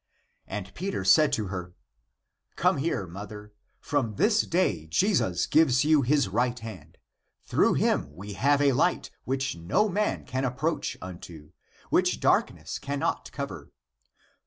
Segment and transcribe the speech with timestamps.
[0.47, 1.75] And Peter said to her,"
[2.55, 6.97] Come here, mother; from this day Jesus gives you his right hand;
[7.45, 11.51] through him we have a light which no man can approach unto,
[11.91, 13.69] which darkness cannot cover.